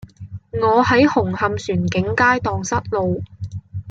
[0.53, 3.21] 我喺紅磡船景街盪失路